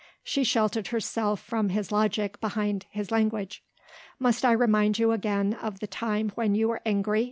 [0.23, 3.61] She sheltered herself from his logic behind his language.
[4.17, 7.19] "Must I remind you again of the time when you were angry?"